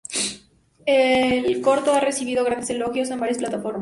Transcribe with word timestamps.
El 0.87 1.61
corto 1.61 1.93
ha 1.93 1.99
recibido 1.99 2.43
grandes 2.43 2.71
elogios 2.71 3.11
en 3.11 3.19
varias 3.19 3.37
plataformas. 3.37 3.69